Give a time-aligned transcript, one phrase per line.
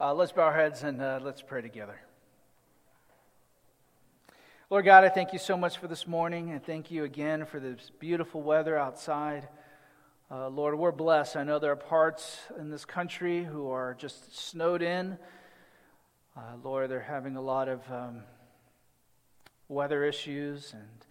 [0.00, 1.98] Uh, let's bow our heads and uh, let's pray together.
[4.70, 7.58] Lord God, I thank you so much for this morning, and thank you again for
[7.58, 9.48] this beautiful weather outside.
[10.30, 11.34] Uh, Lord, we're blessed.
[11.34, 15.18] I know there are parts in this country who are just snowed in.
[16.36, 18.22] Uh, Lord, they're having a lot of um,
[19.66, 21.06] weather issues, and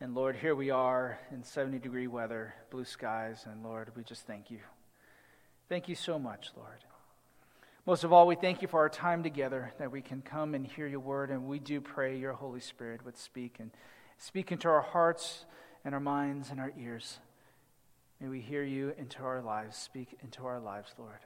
[0.00, 4.26] and Lord, here we are in 70 degree weather, blue skies, and Lord, we just
[4.26, 4.58] thank you.
[5.68, 6.84] Thank you so much, Lord.
[7.86, 10.66] Most of all, we thank you for our time together that we can come and
[10.66, 13.70] hear your word, and we do pray your Holy Spirit would speak and
[14.16, 15.44] speak into our hearts
[15.84, 17.18] and our minds and our ears.
[18.20, 21.18] May we hear you into our lives, speak into our lives, Lord.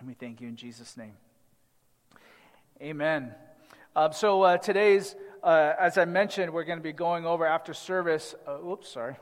[0.00, 1.12] And we thank you in Jesus' name.
[2.82, 3.32] Amen.
[3.94, 7.72] Um, so uh, today's, uh, as I mentioned, we're going to be going over after
[7.72, 8.34] service.
[8.44, 9.14] Uh, oops, sorry.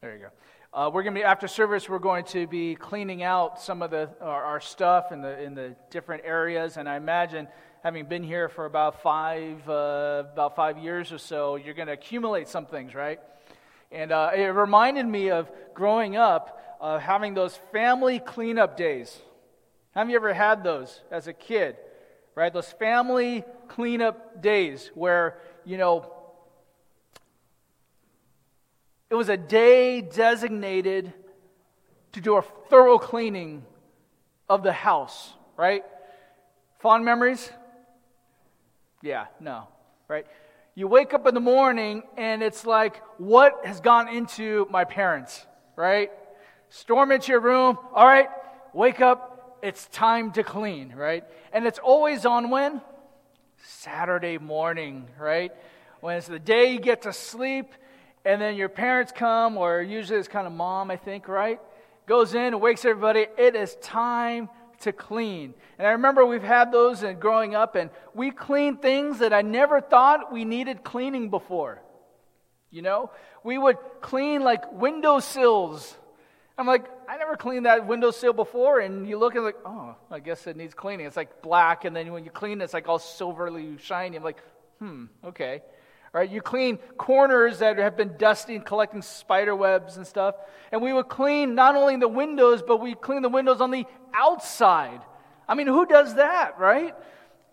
[0.00, 0.28] There you go.
[0.78, 1.88] Uh, we're going to be after service.
[1.88, 5.56] We're going to be cleaning out some of the our, our, stuff in the in
[5.56, 6.76] the different areas.
[6.76, 7.48] And I imagine,
[7.82, 11.94] having been here for about five uh, about five years or so, you're going to
[11.94, 13.18] accumulate some things, right?
[13.90, 19.18] And uh, it reminded me of growing up, uh, having those family cleanup days.
[19.96, 21.74] Have you ever had those as a kid?
[22.36, 26.17] Right, those family cleanup days where you know
[29.10, 31.12] it was a day designated
[32.12, 33.64] to do a thorough cleaning
[34.48, 35.84] of the house, right?
[36.80, 37.50] Fond memories?
[39.02, 39.68] Yeah, no,
[40.08, 40.26] right?
[40.74, 45.46] You wake up in the morning and it's like, what has gone into my parents,
[45.76, 46.10] right?
[46.70, 48.28] Storm into your room, all right,
[48.72, 51.24] wake up, it's time to clean, right?
[51.52, 52.80] And it's always on when?
[53.64, 55.52] Saturday morning, right?
[56.00, 57.74] When it's the day you get to sleep
[58.28, 61.58] and then your parents come, or usually it's kind of mom, I think, right?
[62.06, 63.24] Goes in and wakes everybody.
[63.38, 64.50] It is time
[64.80, 65.54] to clean.
[65.78, 69.40] And I remember we've had those and growing up, and we clean things that I
[69.40, 71.80] never thought we needed cleaning before.
[72.70, 73.10] You know,
[73.42, 75.96] we would clean like windowsills.
[76.58, 80.18] I'm like, I never cleaned that windowsill before, and you look and like, oh, I
[80.18, 81.06] guess it needs cleaning.
[81.06, 84.18] It's like black, and then when you clean it, it's like all silverly shiny.
[84.18, 84.42] I'm like,
[84.80, 85.62] hmm, okay.
[86.12, 86.30] Right?
[86.30, 90.36] You clean corners that have been dusty and collecting spider webs and stuff.
[90.72, 93.86] And we would clean not only the windows, but we clean the windows on the
[94.14, 95.00] outside.
[95.46, 96.94] I mean, who does that, right?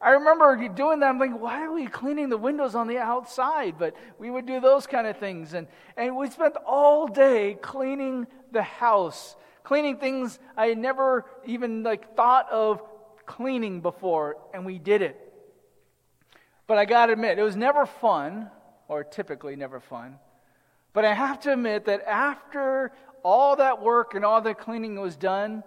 [0.02, 1.10] I remember doing that.
[1.10, 3.76] I'm like, why are we cleaning the windows on the outside?
[3.80, 5.54] But we would do those kind of things.
[5.54, 5.68] And,
[5.98, 12.16] and we spent all day cleaning the house, cleaning things I had never even like
[12.16, 12.82] thought of
[13.26, 15.25] cleaning before, and we did it.
[16.68, 18.50] But I got to admit, it was never fun,
[18.88, 20.18] or typically never fun.
[20.94, 22.92] But I have to admit that after
[23.24, 25.64] all that work and all the cleaning was done,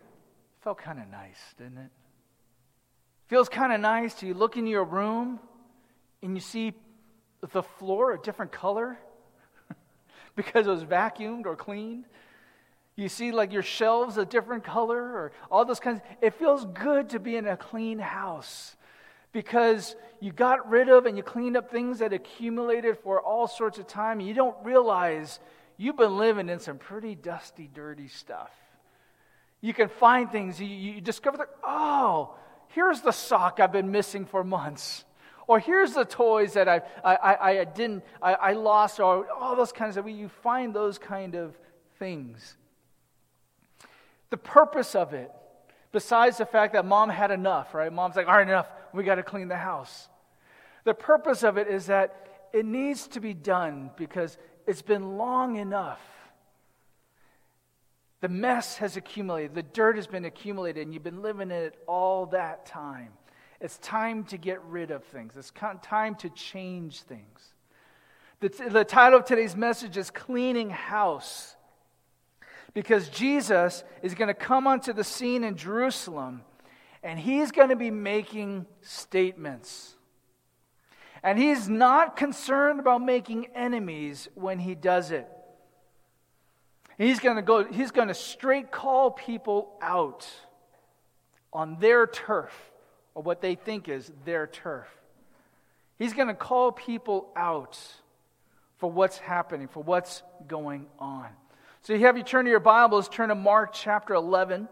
[0.00, 1.90] it felt kind of nice, didn't it?
[3.26, 5.40] Feels kind of nice to you look in your room
[6.22, 6.74] and you see
[7.52, 8.98] the floor a different color
[10.36, 12.04] because it was vacuumed or cleaned.
[12.94, 16.00] You see like your shelves a different color or all those kinds.
[16.22, 18.75] It feels good to be in a clean house
[19.36, 23.76] because you got rid of and you cleaned up things that accumulated for all sorts
[23.76, 24.18] of time.
[24.18, 25.40] And you don't realize
[25.76, 28.50] you've been living in some pretty dusty, dirty stuff.
[29.60, 32.34] You can find things, you, you discover that, oh,
[32.68, 35.04] here's the sock I've been missing for months.
[35.46, 39.70] Or here's the toys that I, I, I, didn't, I, I lost, or all those
[39.70, 41.54] kinds of, you find those kind of
[41.98, 42.56] things.
[44.30, 45.30] The purpose of it
[45.96, 47.90] Besides the fact that mom had enough, right?
[47.90, 48.68] Mom's like, all right, enough.
[48.96, 50.08] We got to clean the house.
[50.84, 55.56] The purpose of it is that it needs to be done because it's been long
[55.56, 56.00] enough.
[58.22, 61.78] The mess has accumulated, the dirt has been accumulated, and you've been living in it
[61.86, 63.10] all that time.
[63.60, 65.52] It's time to get rid of things, it's
[65.82, 67.52] time to change things.
[68.40, 71.56] The, t- the title of today's message is Cleaning House
[72.74, 76.42] because Jesus is going to come onto the scene in Jerusalem
[77.06, 79.94] and he's going to be making statements.
[81.22, 85.28] And he's not concerned about making enemies when he does it.
[86.98, 90.28] He's going to go he's going to straight call people out
[91.52, 92.52] on their turf
[93.14, 94.88] or what they think is their turf.
[95.98, 97.78] He's going to call people out
[98.78, 101.28] for what's happening, for what's going on.
[101.82, 104.68] So you have you turn to your Bibles, turn to Mark chapter 11.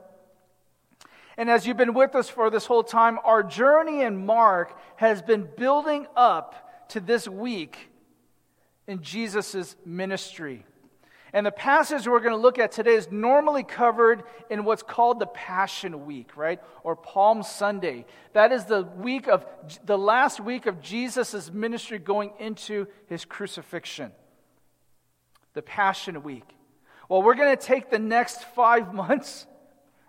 [1.37, 5.21] And as you've been with us for this whole time, our journey in Mark has
[5.21, 7.91] been building up to this week
[8.87, 10.65] in Jesus' ministry.
[11.35, 15.19] And the passage we're going to look at today is normally covered in what's called
[15.19, 16.61] the Passion Week, right?
[16.85, 18.07] Or Palm Sunday.
[18.35, 19.45] That is the week of
[19.85, 24.13] the last week of Jesus' ministry going into his crucifixion.
[25.55, 26.49] The Passion Week.
[27.09, 29.49] Well, we're going to take the next five months,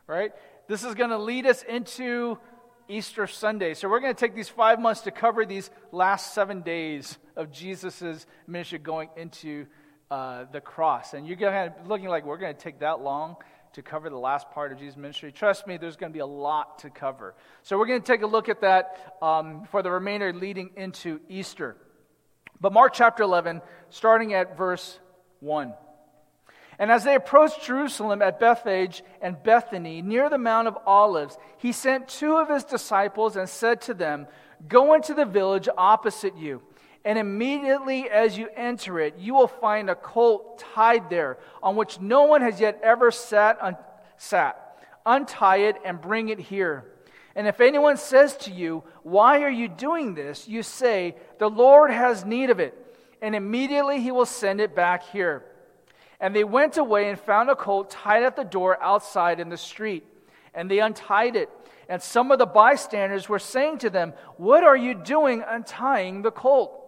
[0.06, 0.32] right?
[0.68, 2.40] This is going to lead us into
[2.88, 3.76] Easter Sunday.
[3.76, 7.52] So we're going to take these five months to cover these last seven days of
[7.52, 9.68] Jesus' ministry going into
[10.10, 11.14] uh, the cross.
[11.14, 13.36] And you're going to looking like we're going to take that long
[13.74, 15.32] to cover the last part of Jesus' ministry.
[15.32, 17.36] Trust me, there's going to be a lot to cover.
[17.62, 21.20] So we're going to take a look at that um, for the remainder leading into
[21.30, 21.76] Easter.
[22.60, 24.98] But Mark chapter 11, starting at verse
[25.42, 25.74] 1.
[26.78, 31.72] And as they approached Jerusalem at Bethphage and Bethany, near the Mount of Olives, he
[31.72, 34.28] sent two of his disciples and said to them,
[34.68, 36.62] Go into the village opposite you
[37.06, 42.00] and immediately as you enter it, you will find a colt tied there on which
[42.02, 43.60] no one has yet ever sat.
[43.62, 43.78] Un-
[44.18, 44.60] sat.
[45.06, 46.84] Untie it and bring it here.
[47.36, 50.48] And if anyone says to you, Why are you doing this?
[50.48, 52.74] you say, The Lord has need of it.
[53.22, 55.46] And immediately he will send it back here.
[56.20, 59.58] And they went away and found a colt tied at the door outside in the
[59.58, 60.06] street.
[60.54, 61.50] And they untied it.
[61.90, 66.32] And some of the bystanders were saying to them, What are you doing untying the
[66.32, 66.82] colt?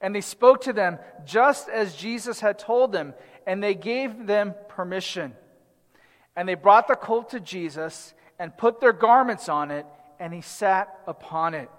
[0.00, 3.14] And they spoke to them just as Jesus had told them,
[3.46, 5.34] and they gave them permission.
[6.34, 9.86] And they brought the colt to Jesus and put their garments on it,
[10.20, 11.70] and he sat upon it.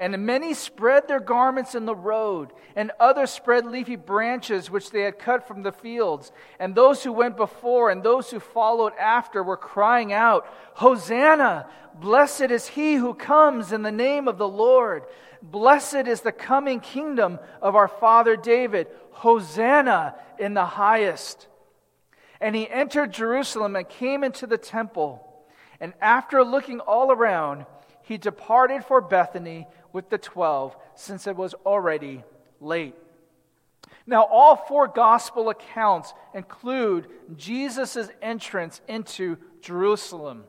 [0.00, 5.02] And many spread their garments in the road, and others spread leafy branches which they
[5.02, 6.32] had cut from the fields.
[6.58, 11.68] And those who went before and those who followed after were crying out, Hosanna!
[11.94, 15.02] Blessed is he who comes in the name of the Lord.
[15.42, 18.86] Blessed is the coming kingdom of our father David.
[19.10, 21.46] Hosanna in the highest.
[22.40, 25.26] And he entered Jerusalem and came into the temple.
[25.78, 27.66] And after looking all around,
[28.02, 32.24] he departed for Bethany with the twelve, since it was already
[32.60, 32.94] late.
[34.06, 40.44] Now, all four gospel accounts include Jesus' entrance into Jerusalem.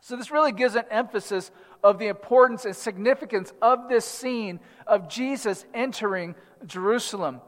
[0.00, 1.50] So, this really gives an emphasis
[1.82, 6.34] of the importance and significance of this scene of Jesus entering
[6.66, 7.40] Jerusalem.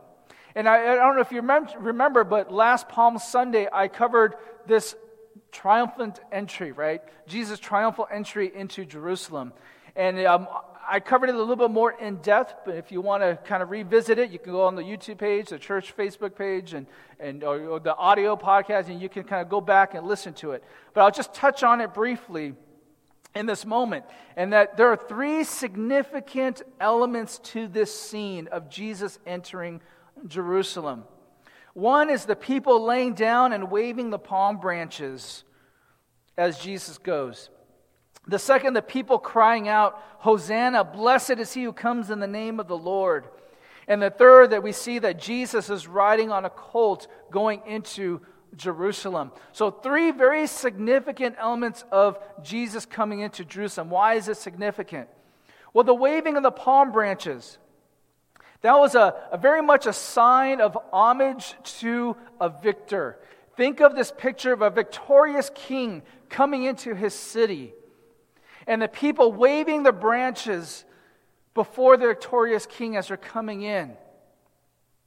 [0.54, 1.42] And I, I don't know if you
[1.78, 4.34] remember, but last Palm Sunday, I covered
[4.66, 4.96] this
[5.52, 7.02] triumphant entry, right?
[7.26, 9.52] Jesus' triumphal entry into Jerusalem.
[9.96, 10.48] And um,
[10.92, 13.62] I covered it a little bit more in depth, but if you want to kind
[13.62, 16.84] of revisit it, you can go on the YouTube page, the church Facebook page, and,
[17.20, 20.34] and or, or the audio podcast, and you can kind of go back and listen
[20.34, 20.64] to it.
[20.92, 22.54] But I'll just touch on it briefly
[23.36, 24.04] in this moment,
[24.36, 29.80] and that there are three significant elements to this scene of Jesus entering
[30.26, 31.04] Jerusalem.
[31.74, 35.44] One is the people laying down and waving the palm branches
[36.36, 37.48] as Jesus goes.
[38.26, 42.60] The second, the people crying out, Hosanna, blessed is he who comes in the name
[42.60, 43.24] of the Lord.
[43.88, 48.20] And the third, that we see that Jesus is riding on a colt going into
[48.56, 49.32] Jerusalem.
[49.52, 53.90] So, three very significant elements of Jesus coming into Jerusalem.
[53.90, 55.08] Why is it significant?
[55.72, 57.58] Well, the waving of the palm branches.
[58.62, 63.18] That was a, a very much a sign of homage to a victor.
[63.56, 67.72] Think of this picture of a victorious king coming into his city,
[68.66, 70.84] and the people waving the branches
[71.54, 73.96] before the victorious king as they're coming in.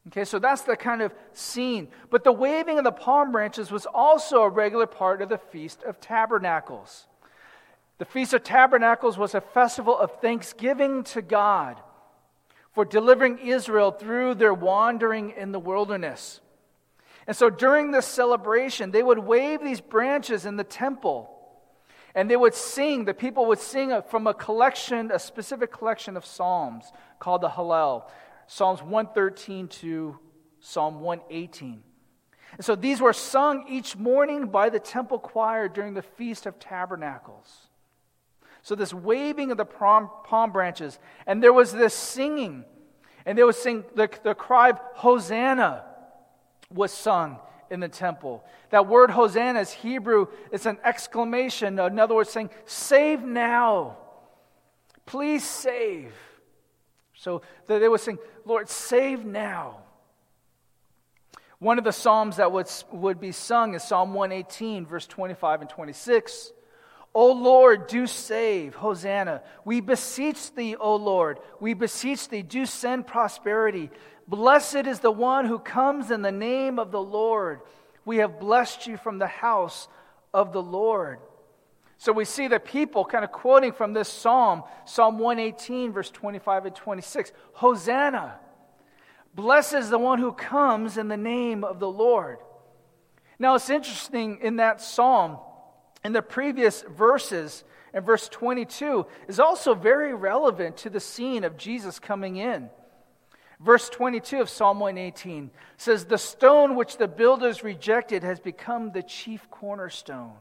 [0.07, 1.87] Okay, so that's the kind of scene.
[2.09, 5.81] But the waving of the palm branches was also a regular part of the Feast
[5.83, 7.07] of Tabernacles.
[7.99, 11.79] The Feast of Tabernacles was a festival of thanksgiving to God
[12.73, 16.41] for delivering Israel through their wandering in the wilderness.
[17.25, 21.32] And so during this celebration, they would wave these branches in the temple.
[22.15, 26.25] And they would sing, the people would sing from a collection, a specific collection of
[26.25, 28.09] psalms called the Hallel.
[28.45, 30.19] Psalms 113 to
[30.59, 31.83] Psalm 118.
[32.57, 36.59] And so these were sung each morning by the temple choir during the Feast of
[36.59, 37.67] Tabernacles.
[38.61, 42.63] So, this waving of the palm, palm branches, and there was this singing,
[43.25, 45.83] and they would sing the, the cry of Hosanna
[46.69, 47.39] was sung
[47.73, 48.45] in the temple.
[48.69, 51.79] That word Hosanna is Hebrew, it's an exclamation.
[51.79, 53.97] In other words, saying, Save now.
[55.05, 56.13] Please save.
[57.13, 59.79] So they were saying, Lord, save now.
[61.59, 65.69] One of the Psalms that would, would be sung is Psalm 118, verse 25 and
[65.69, 66.51] 26.
[67.13, 68.75] O Lord, do save.
[68.75, 69.43] Hosanna.
[69.65, 71.39] We beseech thee, O Lord.
[71.59, 73.91] We beseech thee, do send prosperity.
[74.27, 77.61] Blessed is the one who comes in the name of the Lord.
[78.05, 79.87] We have blessed you from the house
[80.33, 81.19] of the Lord.
[81.97, 86.65] So we see the people kind of quoting from this psalm, Psalm 118, verse 25
[86.65, 88.39] and 26 Hosanna!
[89.35, 92.39] Blessed is the one who comes in the name of the Lord.
[93.39, 95.37] Now it's interesting in that psalm,
[96.03, 101.57] in the previous verses, in verse 22, is also very relevant to the scene of
[101.57, 102.69] Jesus coming in.
[103.59, 109.03] Verse 22 of Psalm 118 says, The stone which the builders rejected has become the
[109.03, 110.33] chief cornerstone.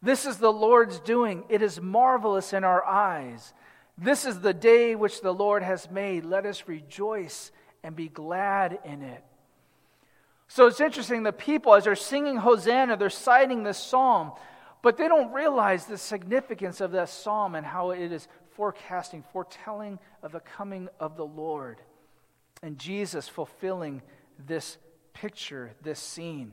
[0.00, 1.44] This is the Lord's doing.
[1.48, 3.52] It is marvelous in our eyes.
[3.96, 6.24] This is the day which the Lord has made.
[6.24, 7.50] Let us rejoice
[7.82, 9.24] and be glad in it.
[10.46, 14.32] So it's interesting, the people, as they're singing Hosanna, they're citing this psalm,
[14.82, 19.98] but they don't realize the significance of that psalm and how it is forecasting, foretelling
[20.22, 21.80] of the coming of the Lord.
[22.62, 24.02] And Jesus fulfilling
[24.46, 24.78] this
[25.12, 26.52] picture, this scene.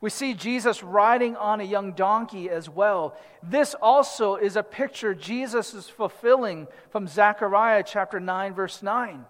[0.00, 3.16] We see Jesus riding on a young donkey as well.
[3.42, 9.24] This also is a picture Jesus is fulfilling from Zechariah chapter 9, verse 9.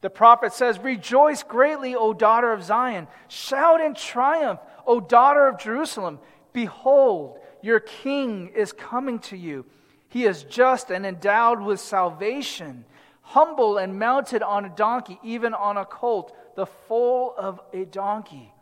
[0.00, 3.06] The prophet says, Rejoice greatly, O daughter of Zion.
[3.28, 6.18] Shout in triumph, O daughter of Jerusalem.
[6.52, 9.64] Behold, your king is coming to you.
[10.08, 12.84] He is just and endowed with salvation,
[13.22, 18.52] humble and mounted on a donkey, even on a colt, the foal of a donkey.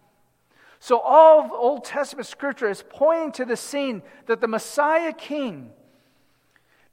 [0.80, 5.70] So, all of Old Testament scripture is pointing to the scene that the Messiah King,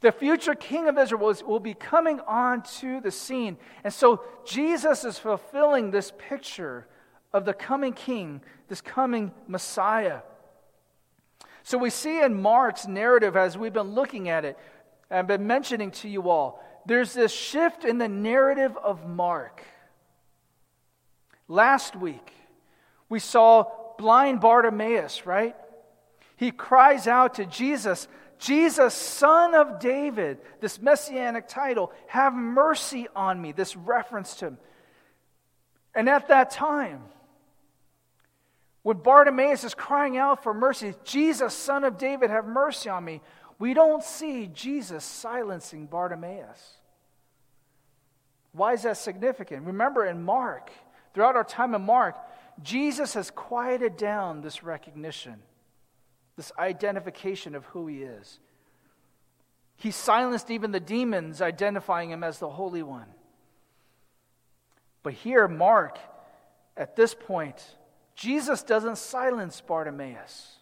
[0.02, 3.58] the future King of Israel, will, will be coming onto the scene.
[3.84, 6.88] And so, Jesus is fulfilling this picture
[7.32, 10.22] of the coming King, this coming Messiah.
[11.66, 14.56] So, we see in Mark's narrative, as we've been looking at it,
[15.10, 19.64] I've been mentioning to you all, there's this shift in the narrative of Mark.
[21.48, 22.32] Last week,
[23.10, 23.66] we saw
[23.98, 25.56] blind Bartimaeus, right?
[26.38, 28.08] He cries out to Jesus,
[28.38, 34.58] Jesus, son of David, this messianic title, have mercy on me, this reference to him.
[35.96, 37.02] And at that time,
[38.86, 43.20] when Bartimaeus is crying out for mercy, Jesus, son of David, have mercy on me,
[43.58, 46.78] we don't see Jesus silencing Bartimaeus.
[48.52, 49.66] Why is that significant?
[49.66, 50.70] Remember in Mark,
[51.16, 52.16] throughout our time in Mark,
[52.62, 55.42] Jesus has quieted down this recognition,
[56.36, 58.38] this identification of who he is.
[59.78, 63.08] He silenced even the demons, identifying him as the Holy One.
[65.02, 65.98] But here, Mark,
[66.78, 67.66] at this point,
[68.16, 70.54] Jesus doesn't silence Bartimaeus.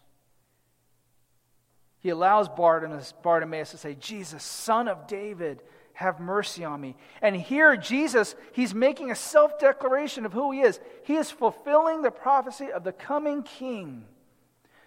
[2.00, 5.62] He allows Bartimaeus, Bartimaeus to say, Jesus, son of David,
[5.94, 6.96] have mercy on me.
[7.22, 10.80] And here, Jesus, he's making a self declaration of who he is.
[11.04, 14.04] He is fulfilling the prophecy of the coming king,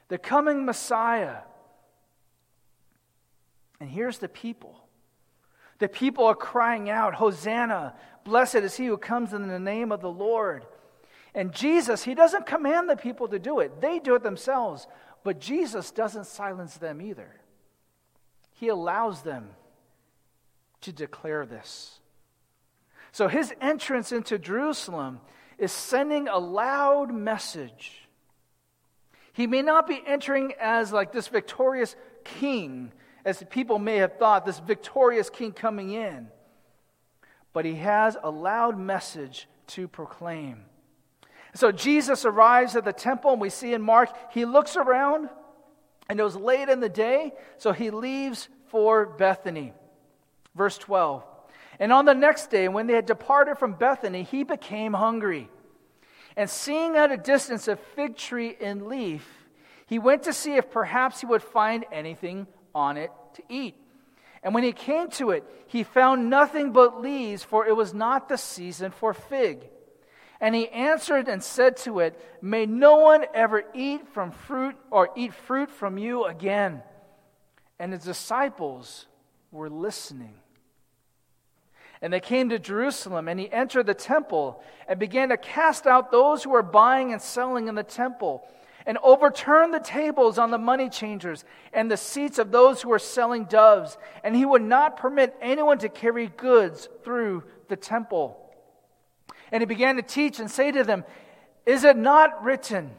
[0.09, 1.37] the coming Messiah.
[3.79, 4.75] And here's the people.
[5.79, 10.01] The people are crying out, Hosanna, blessed is he who comes in the name of
[10.01, 10.65] the Lord.
[11.37, 14.87] And Jesus, he doesn't command the people to do it, they do it themselves.
[15.23, 17.29] But Jesus doesn't silence them either,
[18.53, 19.51] he allows them
[20.81, 21.99] to declare this.
[23.11, 25.21] So his entrance into Jerusalem
[25.59, 28.07] is sending a loud message.
[29.31, 32.91] He may not be entering as like this victorious king,
[33.23, 36.29] as people may have thought, this victorious king coming in,
[37.53, 40.65] but he has a loud message to proclaim.
[41.57, 45.27] So Jesus arrives at the temple, and we see in Mark, he looks around,
[46.07, 49.73] and it was late in the day, so he leaves for Bethany.
[50.53, 51.23] Verse 12.
[51.79, 55.49] And on the next day, when they had departed from Bethany, he became hungry.
[56.35, 59.27] And seeing at a distance a fig tree in leaf,
[59.87, 62.45] he went to see if perhaps he would find anything
[62.75, 63.73] on it to eat.
[64.43, 68.29] And when he came to it, he found nothing but leaves, for it was not
[68.29, 69.67] the season for fig.
[70.39, 75.09] And he answered and said to it, May no one ever eat from fruit or
[75.15, 76.83] eat fruit from you again.
[77.79, 79.07] And his disciples
[79.51, 80.35] were listening.
[82.01, 86.11] And they came to Jerusalem, and he entered the temple and began to cast out
[86.11, 88.47] those who were buying and selling in the temple,
[88.85, 92.99] and overturned the tables on the money changers and the seats of those who were
[92.99, 93.97] selling doves.
[94.23, 98.46] And he would not permit anyone to carry goods through the temple.
[99.51, 101.03] And he began to teach and say to them,
[101.65, 102.91] Is it not written,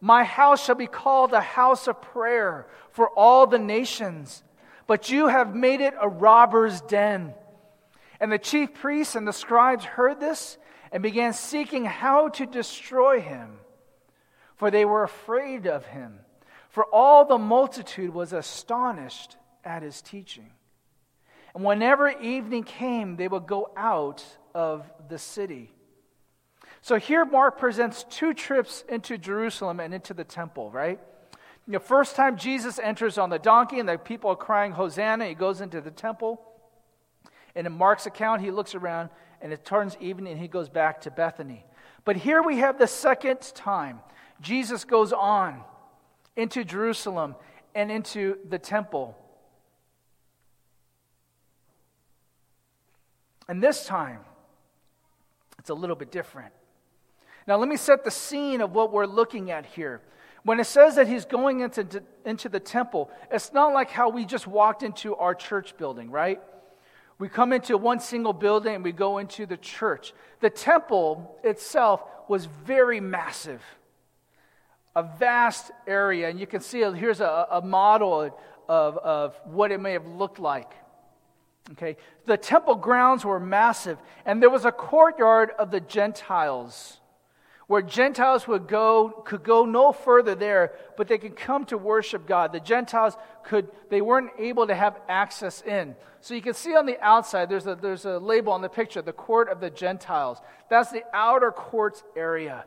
[0.00, 4.42] My house shall be called a house of prayer for all the nations,
[4.86, 7.34] but you have made it a robber's den.
[8.20, 10.58] And the chief priests and the scribes heard this
[10.92, 13.58] and began seeking how to destroy him,
[14.56, 16.20] for they were afraid of him.
[16.68, 20.50] For all the multitude was astonished at his teaching.
[21.54, 25.70] And whenever evening came, they would go out of the city.
[26.82, 30.98] So here Mark presents two trips into Jerusalem and into the temple, right?
[31.68, 35.34] The first time Jesus enters on the donkey and the people are crying, Hosanna, he
[35.34, 36.42] goes into the temple.
[37.54, 39.10] And in Mark's account, he looks around
[39.40, 41.64] and it turns evening and he goes back to Bethany.
[42.04, 44.00] But here we have the second time.
[44.40, 45.62] Jesus goes on
[46.34, 47.36] into Jerusalem
[47.76, 49.16] and into the temple.
[53.48, 54.18] And this time,
[55.60, 56.52] it's a little bit different.
[57.46, 60.00] Now, let me set the scene of what we're looking at here.
[60.44, 64.24] When it says that he's going into, into the temple, it's not like how we
[64.24, 66.40] just walked into our church building, right?
[67.18, 70.12] We come into one single building and we go into the church.
[70.40, 73.62] The temple itself was very massive,
[74.96, 76.28] a vast area.
[76.28, 78.36] And you can see here's a, a model
[78.68, 80.72] of, of what it may have looked like.
[81.72, 81.96] Okay,
[82.26, 83.96] the temple grounds were massive,
[84.26, 86.98] and there was a courtyard of the Gentiles
[87.72, 92.26] where Gentiles would go, could go no further there, but they could come to worship
[92.26, 92.52] God.
[92.52, 95.96] The Gentiles could, they weren't able to have access in.
[96.20, 99.00] So you can see on the outside, there's a, there's a label on the picture,
[99.00, 100.36] the court of the Gentiles.
[100.68, 102.66] That's the outer courts area.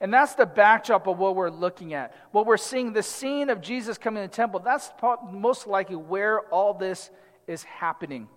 [0.00, 2.14] And that's the backdrop of what we're looking at.
[2.32, 4.90] What we're seeing, the scene of Jesus coming to the temple, that's
[5.34, 7.10] most likely where all this
[7.46, 8.28] is happening.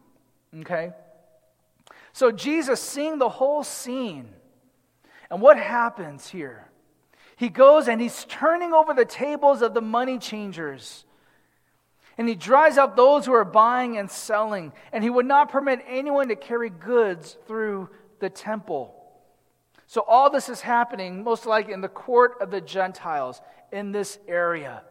[0.53, 0.91] Okay?
[2.11, 4.33] So Jesus seeing the whole scene
[5.29, 6.69] and what happens here?
[7.35, 11.05] He goes and he's turning over the tables of the money changers.
[12.17, 14.73] And he drives out those who are buying and selling.
[14.91, 18.95] And he would not permit anyone to carry goods through the temple.
[19.85, 23.39] So all this is happening, most likely in the court of the Gentiles
[23.71, 24.81] in this area.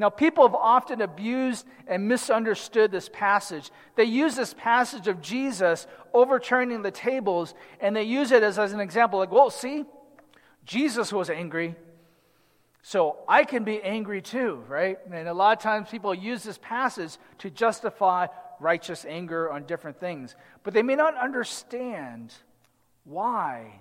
[0.00, 3.70] Now, people have often abused and misunderstood this passage.
[3.96, 8.72] They use this passage of Jesus overturning the tables, and they use it as, as
[8.72, 9.84] an example like, well, see,
[10.64, 11.74] Jesus was angry,
[12.80, 14.98] so I can be angry too, right?
[15.12, 20.00] And a lot of times people use this passage to justify righteous anger on different
[20.00, 20.34] things,
[20.64, 22.32] but they may not understand
[23.04, 23.80] why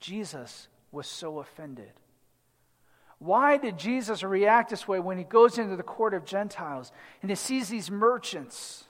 [0.00, 1.92] Jesus was so offended.
[3.22, 7.30] Why did Jesus react this way when he goes into the court of Gentiles and
[7.30, 8.82] he sees these merchants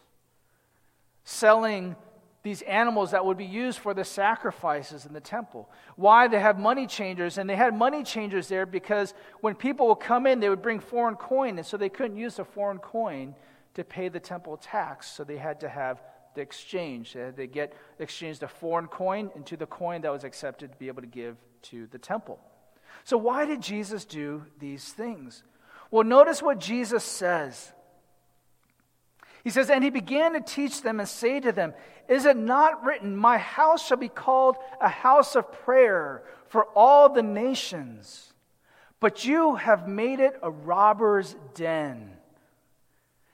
[1.22, 1.96] selling
[2.42, 5.68] these animals that would be used for the sacrifices in the temple?
[5.96, 10.00] Why they have money changers, and they had money changers there because when people would
[10.00, 13.34] come in, they would bring foreign coin, and so they couldn't use the foreign coin
[13.74, 16.02] to pay the temple tax, so they had to have
[16.34, 17.12] the exchange.
[17.12, 20.78] They had to get exchange the foreign coin into the coin that was accepted to
[20.78, 22.40] be able to give to the temple.
[23.04, 25.42] So, why did Jesus do these things?
[25.90, 27.72] Well, notice what Jesus says.
[29.44, 31.74] He says, And he began to teach them and say to them,
[32.08, 37.08] Is it not written, My house shall be called a house of prayer for all
[37.08, 38.32] the nations?
[39.00, 42.12] But you have made it a robber's den.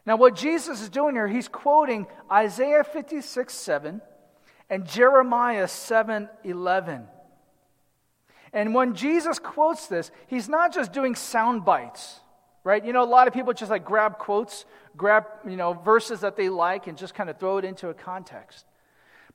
[0.06, 4.00] Now, what Jesus is doing here, he's quoting Isaiah 56 7
[4.70, 7.06] and Jeremiah 7 11.
[8.52, 12.20] And when Jesus quotes this, he's not just doing sound bites,
[12.64, 12.84] right?
[12.84, 14.64] You know, a lot of people just like grab quotes,
[14.96, 17.94] grab, you know, verses that they like and just kind of throw it into a
[17.94, 18.64] context.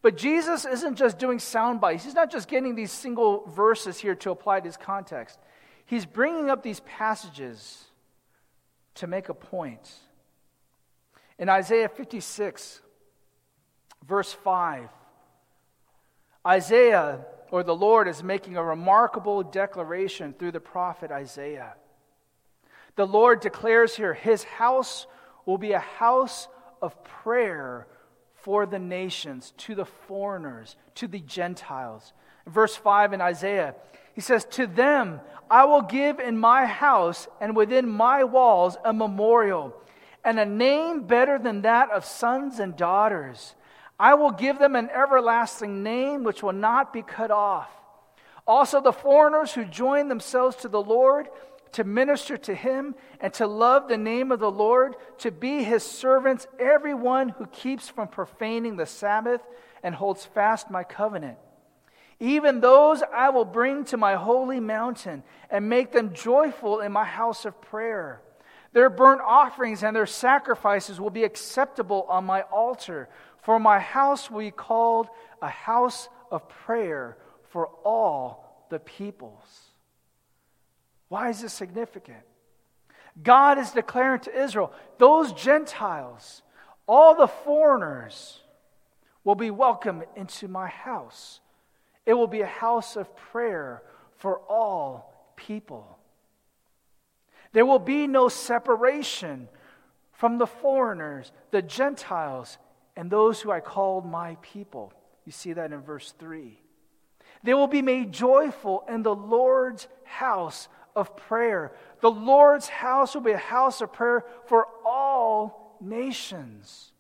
[0.02, 2.04] But Jesus isn't just doing sound bites.
[2.04, 5.39] He's not just getting these single verses here to apply to his context.
[5.86, 7.86] He's bringing up these passages
[8.95, 9.91] to make a point.
[11.39, 12.82] In Isaiah 56,
[14.06, 14.89] verse 5,
[16.45, 21.76] Isaiah or the Lord is making a remarkable declaration through the prophet Isaiah.
[22.96, 25.06] The Lord declares here, His house
[25.46, 26.48] will be a house
[26.82, 27.86] of prayer
[28.34, 32.13] for the nations, to the foreigners, to the Gentiles.
[32.48, 33.76] Verse 5 in Isaiah,
[34.16, 38.94] he says, To them I will give in my house and within my walls a
[38.94, 39.76] memorial,
[40.26, 43.54] and a name better than that of sons and daughters.
[43.99, 47.69] I will give them an everlasting name which will not be cut off.
[48.45, 51.29] Also, the foreigners who join themselves to the Lord
[51.73, 55.84] to minister to him and to love the name of the Lord, to be his
[55.84, 59.41] servants, everyone who keeps from profaning the Sabbath
[59.82, 61.38] and holds fast my covenant.
[62.19, 67.03] Even those I will bring to my holy mountain and make them joyful in my
[67.03, 68.21] house of prayer.
[68.71, 73.10] Their burnt offerings and their sacrifices will be acceptable on my altar
[73.43, 75.08] For my house will be called
[75.41, 77.17] a house of prayer
[77.49, 79.69] for all the peoples.
[81.10, 82.23] Why is this significant?
[83.21, 86.41] God is declaring to Israel, those Gentiles,
[86.88, 88.39] all the foreigners,
[89.23, 91.39] will be welcome into my house.
[92.06, 93.84] It will be a house of prayer
[94.17, 95.97] for all people.
[97.51, 99.47] There will be no separation
[100.12, 102.58] from the foreigners, the Gentiles,
[102.95, 104.93] and those who I called my people.
[105.25, 106.60] You see that in verse 3.
[107.43, 111.73] They will be made joyful in the Lord's house of prayer.
[112.01, 116.91] The Lord's house will be a house of prayer for all nations,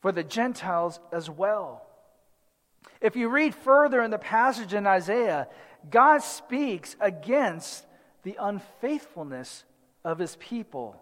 [0.00, 1.82] for the Gentiles as well.
[3.00, 5.48] If you read further in the passage in Isaiah,
[5.90, 7.84] God speaks against
[8.22, 9.64] the unfaithfulness
[10.04, 11.00] of his people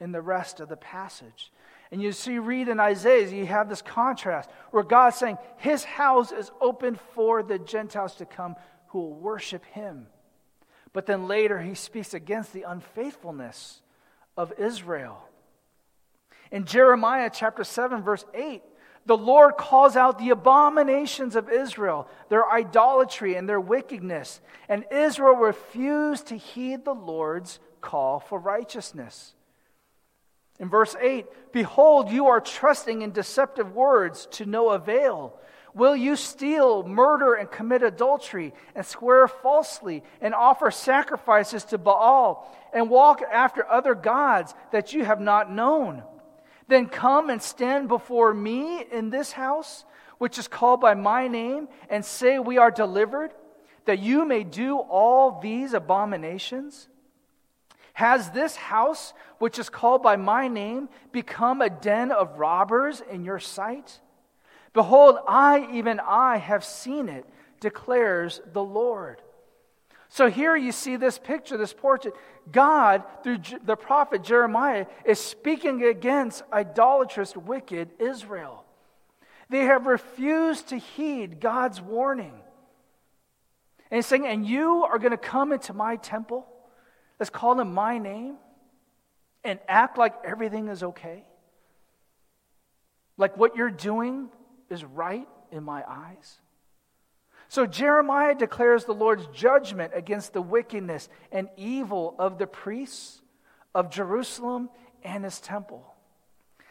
[0.00, 1.50] in the rest of the passage.
[1.90, 6.32] And you see, read in Isaiah, you have this contrast where God's saying his house
[6.32, 8.56] is open for the Gentiles to come
[8.88, 10.06] who will worship him.
[10.92, 13.80] But then later he speaks against the unfaithfulness
[14.36, 15.22] of Israel.
[16.50, 18.62] In Jeremiah chapter 7, verse 8,
[19.06, 24.40] the Lord calls out the abominations of Israel, their idolatry and their wickedness.
[24.68, 29.34] And Israel refused to heed the Lord's call for righteousness.
[30.60, 35.38] In verse 8, behold, you are trusting in deceptive words to no avail.
[35.74, 42.52] Will you steal, murder, and commit adultery, and swear falsely, and offer sacrifices to Baal,
[42.72, 46.02] and walk after other gods that you have not known?
[46.66, 49.84] Then come and stand before me in this house,
[50.18, 53.32] which is called by my name, and say, We are delivered,
[53.84, 56.88] that you may do all these abominations?
[57.98, 63.24] Has this house, which is called by my name, become a den of robbers in
[63.24, 63.98] your sight?
[64.72, 67.26] Behold, I, even I, have seen it,
[67.58, 69.20] declares the Lord.
[70.10, 72.14] So here you see this picture, this portrait.
[72.52, 78.64] God, through the prophet Jeremiah, is speaking against idolatrous, wicked Israel.
[79.48, 82.34] They have refused to heed God's warning.
[83.90, 86.46] And he's saying, And you are going to come into my temple?
[87.18, 88.36] Let's call him my name
[89.44, 91.24] and act like everything is okay?
[93.16, 94.28] Like what you're doing
[94.70, 96.38] is right in my eyes?
[97.48, 103.22] So Jeremiah declares the Lord's judgment against the wickedness and evil of the priests
[103.74, 104.68] of Jerusalem
[105.02, 105.94] and his temple.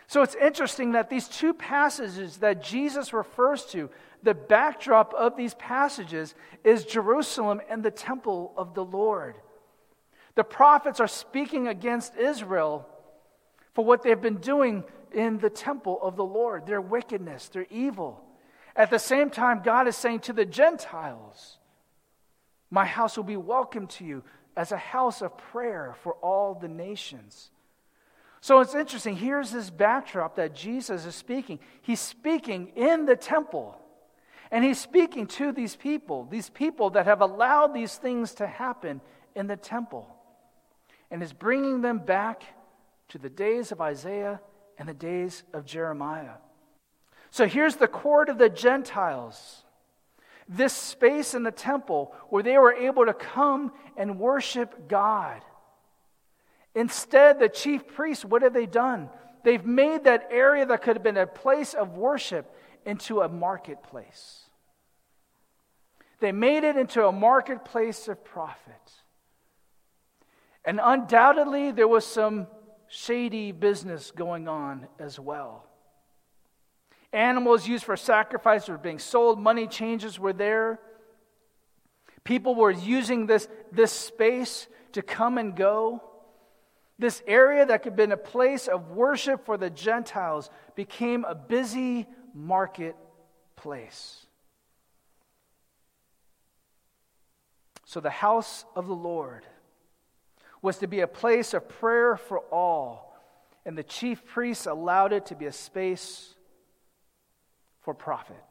[0.06, 3.90] So it's interesting that these two passages that Jesus refers to,
[4.24, 6.34] the backdrop of these passages
[6.64, 9.36] is Jerusalem and the temple of the Lord.
[10.38, 12.88] The prophets are speaking against Israel
[13.74, 18.24] for what they've been doing in the temple of the Lord, their wickedness, their evil.
[18.76, 21.58] At the same time, God is saying to the Gentiles,
[22.70, 24.24] My house will be welcome to you
[24.56, 27.50] as a house of prayer for all the nations.
[28.40, 29.16] So it's interesting.
[29.16, 31.58] Here's this backdrop that Jesus is speaking.
[31.82, 33.76] He's speaking in the temple.
[34.52, 39.02] And he's speaking to these people, these people that have allowed these things to happen
[39.34, 40.14] in the temple
[41.10, 42.44] and is bringing them back
[43.10, 44.42] to the days of Isaiah
[44.78, 46.36] and the days of Jeremiah.
[47.30, 49.64] So here's the court of the Gentiles,
[50.48, 55.42] this space in the temple where they were able to come and worship God.
[56.76, 59.10] Instead, the chief priests, what have they done?
[59.44, 62.54] They've made that area that could have been a place of worship
[62.86, 64.44] into a marketplace.
[66.20, 68.74] They made it into a marketplace of profit.
[70.68, 72.46] And undoubtedly, there was some
[72.90, 75.66] shady business going on as well.
[77.14, 80.82] Animals used for sacrifice were being sold, money changes were there.
[82.26, 86.04] People were using this, this space to come and go.
[87.00, 91.34] This area that could have been a place of worship for the Gentiles became a
[91.34, 94.26] busy marketplace.
[97.86, 99.46] So the house of the Lord
[100.62, 103.16] was to be a place of prayer for all,
[103.66, 106.34] and the chief priests allowed it to be a space
[107.82, 108.44] for profit.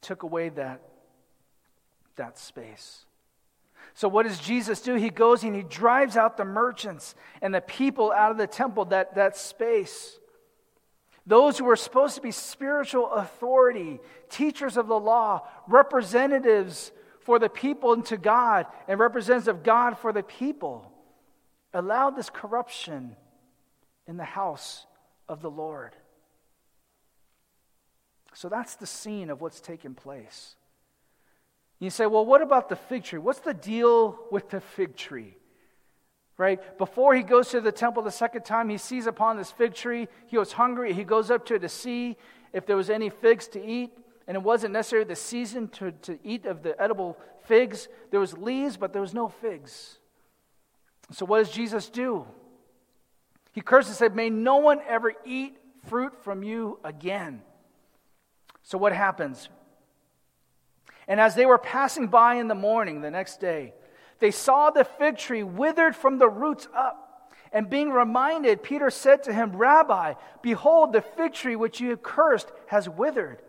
[0.00, 0.80] Took away that,
[2.16, 3.04] that space.
[3.94, 4.94] So, what does Jesus do?
[4.94, 8.86] He goes and he drives out the merchants and the people out of the temple,
[8.86, 10.18] that, that space.
[11.26, 16.90] Those who were supposed to be spiritual authority, teachers of the law, representatives
[17.24, 20.90] for the people and to God and representatives of God for the people
[21.72, 23.16] allowed this corruption
[24.06, 24.86] in the house
[25.28, 25.94] of the Lord.
[28.34, 30.56] So that's the scene of what's taken place.
[31.78, 33.18] You say, well, what about the fig tree?
[33.18, 35.36] What's the deal with the fig tree?
[36.38, 36.78] Right?
[36.78, 40.08] Before he goes to the temple the second time, he sees upon this fig tree.
[40.26, 40.92] He was hungry.
[40.92, 42.16] He goes up to it to see
[42.52, 43.90] if there was any figs to eat.
[44.26, 47.88] And it wasn't necessarily the season to, to eat of the edible figs.
[48.10, 49.98] There was leaves, but there was no figs.
[51.10, 52.26] So what does Jesus do?
[53.52, 57.42] He cursed and said, May no one ever eat fruit from you again.
[58.62, 59.48] So what happens?
[61.08, 63.74] And as they were passing by in the morning the next day,
[64.20, 67.32] they saw the fig tree withered from the roots up.
[67.52, 72.02] And being reminded, Peter said to him, Rabbi, behold, the fig tree which you have
[72.02, 73.42] cursed has withered.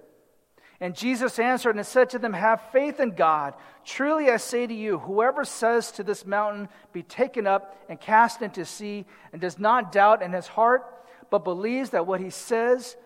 [0.84, 3.54] And Jesus answered and said to them, Have faith in God.
[3.86, 8.42] Truly I say to you, whoever says to this mountain, Be taken up and cast
[8.42, 10.84] into sea, and does not doubt in his heart,
[11.30, 12.98] but believes that what he says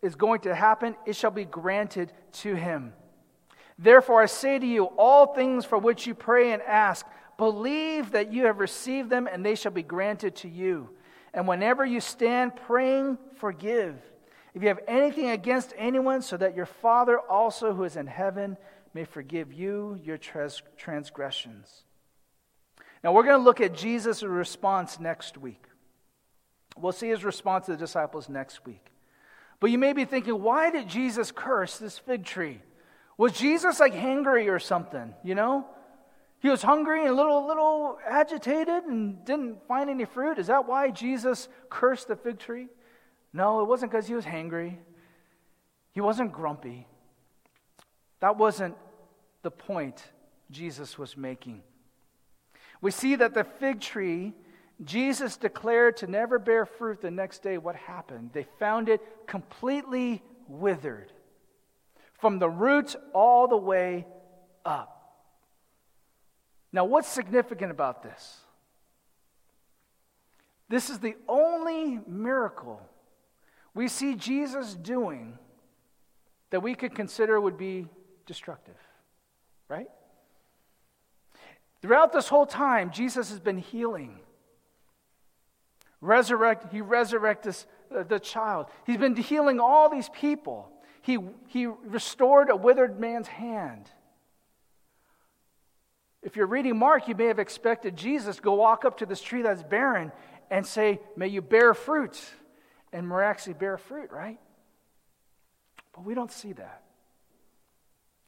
[0.00, 2.94] is going to happen, it shall be granted to him.
[3.78, 7.04] Therefore, I say to you, all things for which you pray and ask,
[7.36, 10.88] believe that you have received them, and they shall be granted to you.
[11.34, 13.96] And whenever you stand praying, forgive.
[14.58, 18.56] If you have anything against anyone, so that your Father also who is in heaven
[18.92, 21.84] may forgive you your trans- transgressions.
[23.04, 25.64] Now, we're going to look at Jesus' response next week.
[26.76, 28.84] We'll see his response to the disciples next week.
[29.60, 32.60] But you may be thinking, why did Jesus curse this fig tree?
[33.16, 35.68] Was Jesus like hangry or something, you know?
[36.40, 40.36] He was hungry and a little, little agitated and didn't find any fruit.
[40.36, 42.66] Is that why Jesus cursed the fig tree?
[43.32, 44.76] No, it wasn't because he was hangry.
[45.92, 46.86] He wasn't grumpy.
[48.20, 48.76] That wasn't
[49.42, 50.02] the point
[50.50, 51.62] Jesus was making.
[52.80, 54.34] We see that the fig tree,
[54.84, 57.58] Jesus declared to never bear fruit the next day.
[57.58, 58.30] What happened?
[58.32, 61.12] They found it completely withered
[62.20, 64.06] from the roots all the way
[64.64, 64.94] up.
[66.72, 68.38] Now, what's significant about this?
[70.68, 72.82] This is the only miracle
[73.78, 75.38] we see Jesus doing
[76.50, 77.86] that we could consider would be
[78.26, 78.74] destructive,
[79.68, 79.86] right?
[81.80, 84.18] Throughout this whole time, Jesus has been healing.
[86.00, 87.54] Resurrect, he resurrected
[87.94, 88.66] uh, the child.
[88.84, 90.68] He's been healing all these people.
[91.00, 93.88] He, he restored a withered man's hand.
[96.24, 99.42] If you're reading Mark, you may have expected Jesus go walk up to this tree
[99.42, 100.10] that's barren
[100.50, 102.20] and say, May you bear fruit,
[102.92, 104.38] and miraculously bear fruit, right?
[105.94, 106.82] But we don't see that.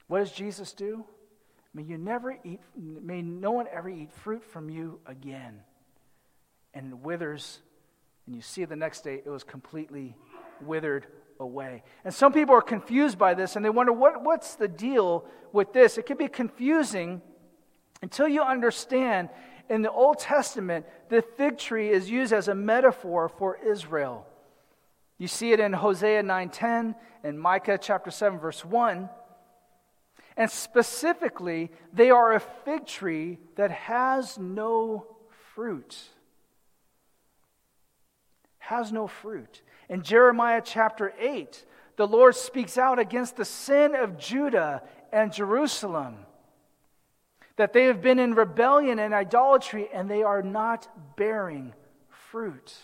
[0.06, 1.04] What does Jesus do?
[1.72, 5.60] May you never eat, may no one ever eat fruit from you again.
[6.74, 7.60] And it withers,
[8.26, 10.16] and you see the next day it was completely
[10.60, 11.06] withered
[11.38, 11.82] away.
[12.04, 15.72] And some people are confused by this and they wonder what, what's the deal with
[15.72, 15.96] this?
[15.96, 17.22] It can be confusing
[18.02, 19.30] until you understand
[19.68, 24.26] in the Old Testament, the fig tree is used as a metaphor for Israel.
[25.20, 29.10] You see it in Hosea 9:10 and Micah chapter 7 verse 1.
[30.34, 35.18] And specifically, they are a fig tree that has no
[35.54, 36.08] fruit.
[38.60, 39.60] Has no fruit.
[39.90, 46.24] In Jeremiah chapter 8, the Lord speaks out against the sin of Judah and Jerusalem.
[47.56, 51.74] That they have been in rebellion and idolatry and they are not bearing
[52.08, 52.74] fruit.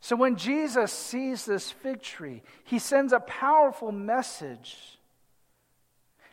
[0.00, 4.98] So when Jesus sees this fig tree, he sends a powerful message.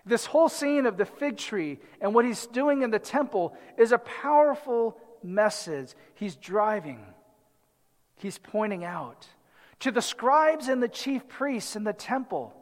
[0.05, 3.91] This whole scene of the fig tree and what he's doing in the temple is
[3.91, 7.03] a powerful message he's driving
[8.17, 9.25] he's pointing out
[9.79, 12.55] to the scribes and the chief priests in the temple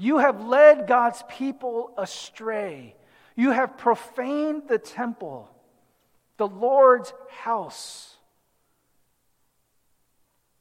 [0.00, 2.94] you have led God's people astray.
[3.34, 5.50] You have profaned the temple,
[6.36, 8.16] the Lord's house.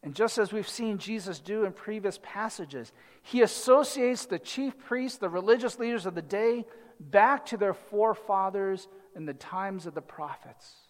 [0.03, 2.91] And just as we've seen Jesus do in previous passages,
[3.23, 6.65] he associates the chief priests, the religious leaders of the day,
[6.99, 10.87] back to their forefathers in the times of the prophets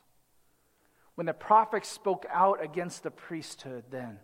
[1.18, 4.20] when the prophets spoke out against the priesthood then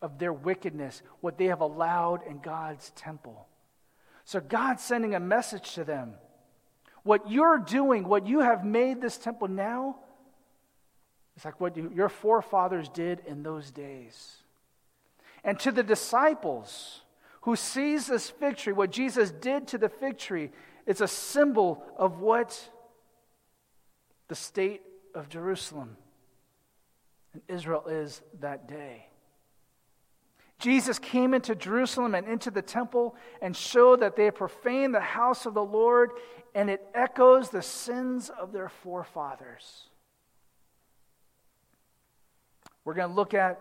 [0.00, 3.46] of their wickedness, what they have allowed in God's temple.
[4.24, 6.14] So God's sending a message to them.
[7.02, 9.96] What you're doing, what you have made this temple now,
[11.36, 14.36] it's like what your forefathers did in those days.
[15.42, 17.00] And to the disciples
[17.42, 20.50] who sees this fig tree, what Jesus did to the fig tree,
[20.86, 22.70] it's a symbol of what
[24.28, 24.82] the state
[25.14, 25.96] of Jerusalem
[27.34, 29.06] And Israel is that day.
[30.58, 35.46] Jesus came into Jerusalem and into the temple and showed that they profaned the house
[35.46, 36.12] of the Lord,
[36.54, 39.88] and it echoes the sins of their forefathers.
[42.84, 43.60] We're going to look at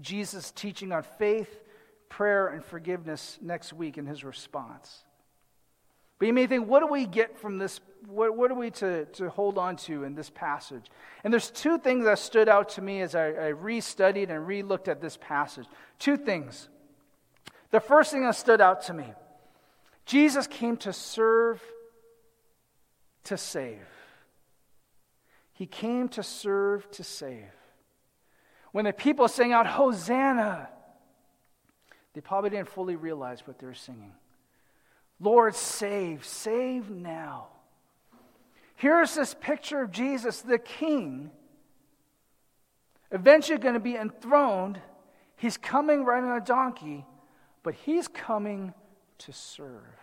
[0.00, 1.60] Jesus' teaching on faith,
[2.08, 5.04] prayer, and forgiveness next week in his response.
[6.18, 7.80] But you may think, what do we get from this?
[8.06, 10.86] What, what are we to, to hold on to in this passage?
[11.22, 14.62] And there's two things that stood out to me as I, I restudied and re
[14.62, 15.66] looked at this passage.
[15.98, 16.68] Two things.
[17.70, 19.12] The first thing that stood out to me
[20.06, 21.62] Jesus came to serve,
[23.24, 23.86] to save.
[25.52, 27.50] He came to serve, to save.
[28.74, 30.68] When the people sang out, Hosanna,
[32.12, 34.14] they probably didn't fully realize what they were singing.
[35.20, 37.46] Lord, save, save now.
[38.74, 41.30] Here's this picture of Jesus, the King,
[43.12, 44.80] eventually going to be enthroned.
[45.36, 47.06] He's coming riding on a donkey,
[47.62, 48.74] but he's coming
[49.18, 50.00] to serve.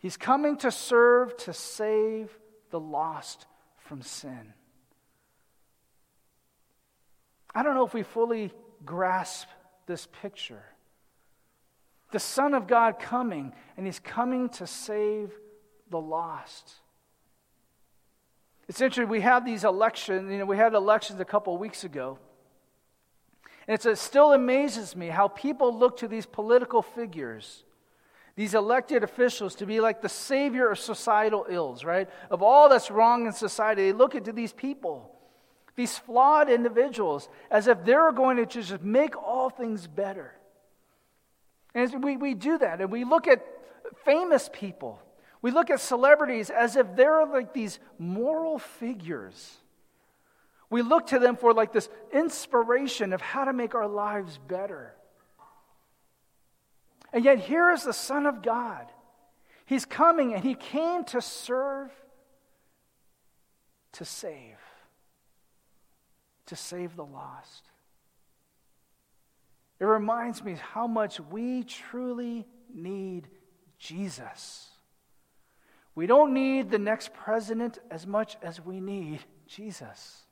[0.00, 2.36] He's coming to serve to save
[2.70, 4.54] the lost from sin.
[7.56, 8.52] I don't know if we fully
[8.84, 9.48] grasp
[9.86, 10.62] this picture
[12.12, 15.32] the Son of God coming, and He's coming to save
[15.90, 16.74] the lost.
[18.68, 22.18] It's interesting, we have these elections, you know, we had elections a couple weeks ago.
[23.66, 27.64] And it still amazes me how people look to these political figures,
[28.36, 32.08] these elected officials, to be like the savior of societal ills, right?
[32.30, 33.82] Of all that's wrong in society.
[33.82, 35.15] They look into these people,
[35.76, 40.32] these flawed individuals, as if they're going to just make all things better.
[41.74, 43.44] And we, we do that, and we look at
[44.04, 45.00] famous people.
[45.42, 49.58] We look at celebrities as if they're like these moral figures.
[50.70, 54.94] We look to them for like this inspiration of how to make our lives better.
[57.12, 58.86] And yet, here is the Son of God.
[59.66, 61.90] He's coming and he came to serve,
[63.92, 64.58] to save,
[66.46, 67.64] to save the lost.
[69.78, 73.28] It reminds me how much we truly need
[73.78, 74.68] Jesus.
[75.94, 80.22] We don't need the next president as much as we need Jesus.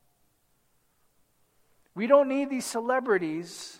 [1.95, 3.79] We don't need these celebrities,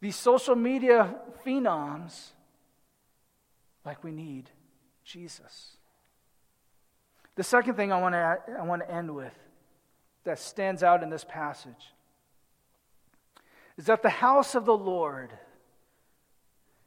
[0.00, 2.30] these social media phenoms,
[3.84, 4.50] like we need
[5.04, 5.76] Jesus.
[7.36, 9.32] The second thing I want to, I want to end with
[10.26, 11.94] that stands out in this passage
[13.78, 15.30] is that the house of the Lord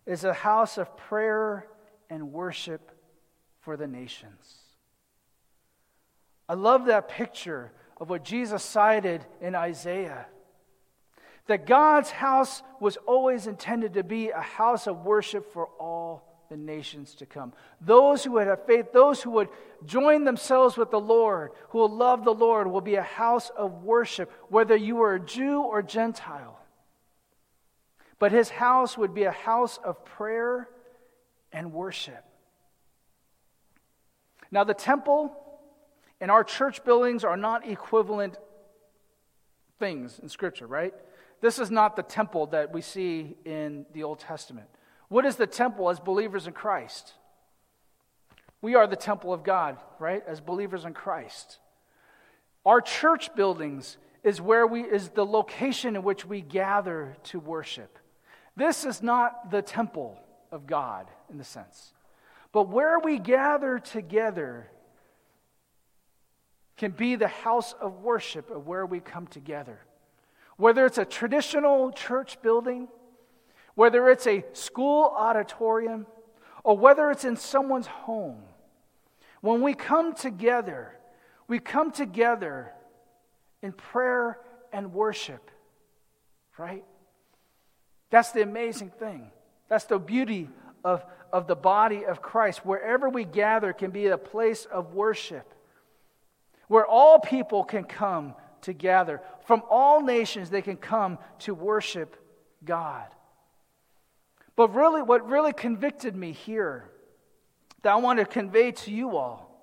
[0.06, 1.68] is a house of prayer
[2.10, 2.92] and worship
[3.62, 4.58] for the nations.
[6.48, 10.26] I love that picture of what Jesus cited in Isaiah.
[11.48, 16.58] That God's house was always intended to be a house of worship for all the
[16.58, 17.54] nations to come.
[17.80, 19.50] Those who would have faith, those who would
[19.86, 23.84] join themselves with the Lord, who will love the Lord, will be a house of
[23.84, 26.60] worship, whether you are a Jew or Gentile.
[28.18, 30.68] But his house would be a house of prayer
[31.52, 32.26] and worship.
[34.52, 35.32] Now, the temple
[36.20, 38.38] and our church buildings are not equivalent
[39.78, 40.94] things in Scripture, right?
[41.42, 44.68] This is not the temple that we see in the Old Testament.
[45.10, 47.14] What is the temple as believers in Christ?
[48.62, 50.24] We are the temple of God, right?
[50.28, 51.58] As believers in Christ.
[52.66, 57.98] Our church buildings is where we is the location in which we gather to worship.
[58.56, 60.20] This is not the temple
[60.52, 61.94] of God in the sense.
[62.52, 64.70] But where we gather together
[66.78, 69.80] can be the house of worship of where we come together.
[70.58, 72.90] Whether it's a traditional church building,
[73.80, 76.06] whether it's a school auditorium,
[76.66, 78.42] or whether it's in someone's home,
[79.40, 80.94] when we come together,
[81.48, 82.74] we come together
[83.62, 84.38] in prayer
[84.74, 85.50] and worship,
[86.58, 86.84] right?
[88.10, 89.32] That's the amazing thing.
[89.70, 90.50] That's the beauty
[90.84, 92.66] of, of the body of Christ.
[92.66, 95.54] Wherever we gather can be a place of worship
[96.68, 99.22] where all people can come together.
[99.46, 102.18] From all nations, they can come to worship
[102.66, 103.06] God.
[104.60, 106.84] But really, what really convicted me here,
[107.82, 109.58] that I want to convey to you all,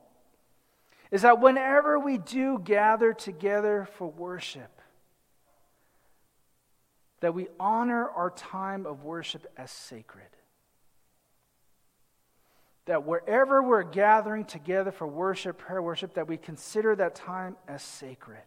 [1.11, 4.81] is that whenever we do gather together for worship,
[7.21, 10.31] that we honor our time of worship as sacred.
[12.87, 17.83] That wherever we're gathering together for worship, prayer, worship, that we consider that time as
[17.83, 18.41] sacred.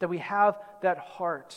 [0.00, 1.56] That we have that heart,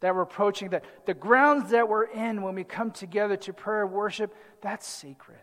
[0.00, 3.84] that we're approaching, that the grounds that we're in when we come together to prayer
[3.84, 5.38] and worship, that's sacred.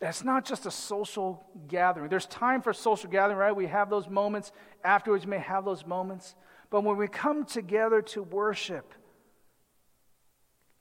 [0.00, 2.08] That's not just a social gathering.
[2.08, 3.54] There's time for social gathering, right?
[3.54, 4.52] We have those moments.
[4.84, 6.36] Afterwards, we may have those moments.
[6.70, 8.94] But when we come together to worship,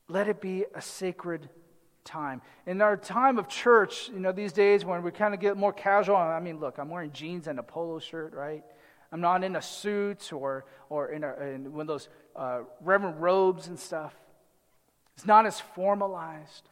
[0.07, 1.49] let it be a sacred
[2.07, 2.41] time.
[2.65, 5.73] In our time of church, you know, these days when we kind of get more
[5.73, 8.63] casual, I mean, look, I'm wearing jeans and a polo shirt, right?
[9.11, 13.21] I'm not in a suit or, or in, a, in one of those uh, reverend
[13.21, 14.15] robes and stuff.
[15.15, 16.69] It's not as formalized.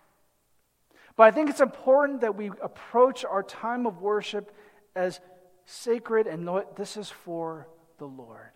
[1.15, 4.51] But I think it's important that we approach our time of worship
[4.95, 5.19] as
[5.65, 7.67] sacred and know this is for
[7.97, 8.51] the Lord.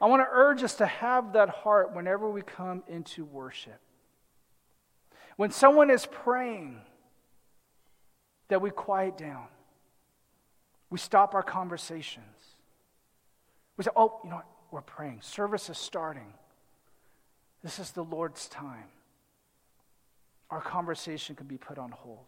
[0.00, 3.80] I want to urge us to have that heart whenever we come into worship.
[5.38, 6.80] When someone is praying,
[8.48, 9.46] that we quiet down.
[10.90, 12.24] We stop our conversations.
[13.76, 14.46] We say, oh, you know what?
[14.70, 15.20] We're praying.
[15.22, 16.34] Service is starting.
[17.62, 18.84] This is the Lord's time.
[20.50, 22.26] Our conversation can be put on hold.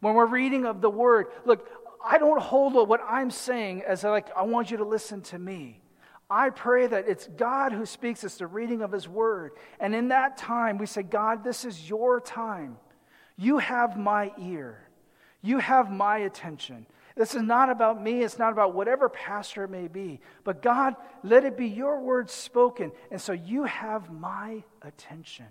[0.00, 1.68] When we're reading of the word, look,
[2.04, 5.79] I don't hold what I'm saying as like, I want you to listen to me.
[6.30, 9.52] I pray that it's God who speaks, it's the reading of His Word.
[9.80, 12.76] And in that time, we say, God, this is your time.
[13.36, 14.88] You have my ear,
[15.42, 16.86] you have my attention.
[17.16, 20.20] This is not about me, it's not about whatever pastor it may be.
[20.44, 22.92] But God, let it be your word spoken.
[23.10, 25.48] And so you have my attention.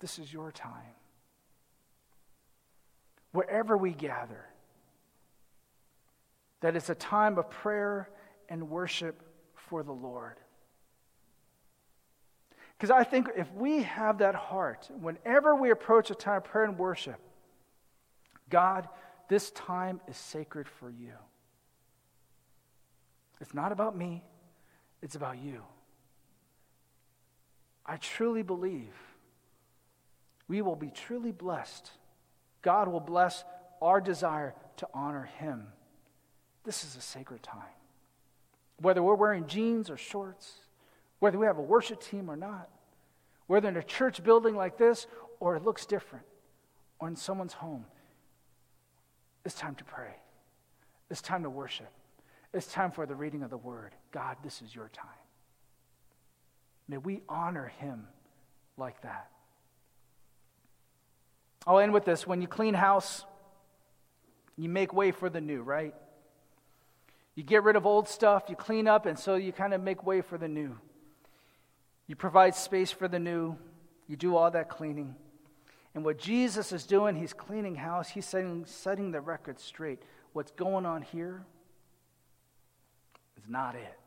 [0.00, 0.72] This is your time.
[3.32, 4.44] Wherever we gather,
[6.60, 8.10] that it's a time of prayer
[8.52, 9.22] and worship
[9.56, 10.36] for the Lord.
[12.76, 16.66] Because I think if we have that heart, whenever we approach a time of prayer
[16.66, 17.18] and worship,
[18.50, 18.88] God,
[19.28, 21.14] this time is sacred for you.
[23.40, 24.22] It's not about me,
[25.00, 25.62] it's about you.
[27.86, 28.92] I truly believe
[30.46, 31.90] we will be truly blessed.
[32.60, 33.44] God will bless
[33.80, 35.68] our desire to honor Him.
[36.64, 37.62] This is a sacred time.
[38.82, 40.52] Whether we're wearing jeans or shorts,
[41.20, 42.68] whether we have a worship team or not,
[43.46, 45.06] whether in a church building like this
[45.40, 46.26] or it looks different,
[46.98, 47.84] or in someone's home,
[49.44, 50.14] it's time to pray.
[51.10, 51.90] It's time to worship.
[52.52, 53.92] It's time for the reading of the word.
[54.10, 55.06] God, this is your time.
[56.88, 58.06] May we honor him
[58.76, 59.30] like that.
[61.66, 62.26] I'll end with this.
[62.26, 63.24] When you clean house,
[64.56, 65.94] you make way for the new, right?
[67.34, 70.04] You get rid of old stuff, you clean up, and so you kind of make
[70.04, 70.78] way for the new.
[72.06, 73.56] You provide space for the new,
[74.06, 75.14] you do all that cleaning.
[75.94, 80.02] And what Jesus is doing, he's cleaning house, he's setting, setting the record straight.
[80.32, 81.44] What's going on here
[83.36, 83.98] is not it.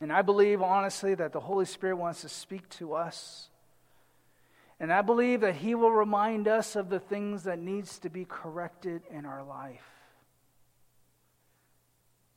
[0.00, 3.48] And I believe, honestly, that the Holy Spirit wants to speak to us.
[4.78, 8.26] And I believe that he will remind us of the things that needs to be
[8.26, 9.95] corrected in our life.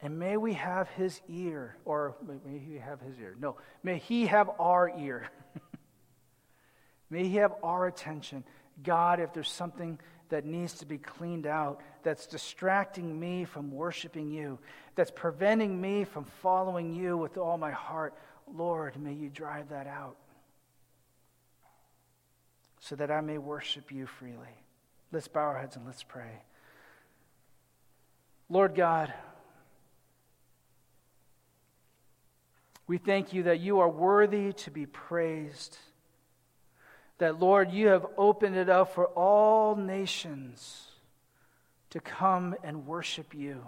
[0.02, 3.36] And may we have his ear, or may he have his ear.
[3.39, 5.30] No, may he have our ear.
[7.10, 8.45] may he have our attention.
[8.82, 14.32] God, if there's something that needs to be cleaned out, that's distracting me from worshiping
[14.32, 14.58] you,
[14.95, 18.14] that's preventing me from following you with all my heart,
[18.54, 20.16] Lord, may you drive that out
[22.80, 24.56] so that I may worship you freely.
[25.12, 26.41] Let's bow our heads and let's pray.
[28.50, 29.14] Lord God,
[32.89, 35.77] We thank you that you are worthy to be praised.
[37.19, 40.87] That, Lord, you have opened it up for all nations
[41.91, 43.61] to come and worship you.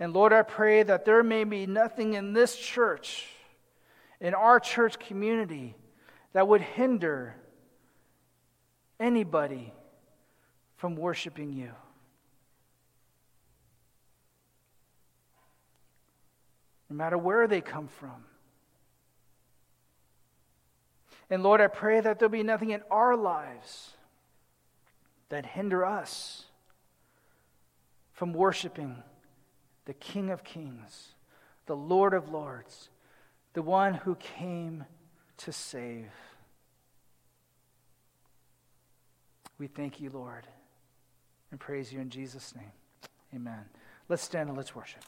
[0.00, 3.28] And Lord, I pray that there may be nothing in this church,
[4.20, 5.76] in our church community,
[6.32, 7.36] that would hinder
[8.98, 9.72] anybody
[10.74, 11.70] from worshiping you.
[16.92, 18.26] No matter where they come from.
[21.30, 23.92] And Lord, I pray that there'll be nothing in our lives
[25.30, 26.44] that hinder us
[28.12, 29.02] from worshiping
[29.86, 31.14] the King of Kings,
[31.64, 32.90] the Lord of Lords,
[33.54, 34.84] the one who came
[35.38, 36.12] to save.
[39.56, 40.46] We thank you, Lord,
[41.50, 42.72] and praise you in Jesus' name.
[43.34, 43.64] Amen.
[44.10, 45.02] Let's stand and let's worship.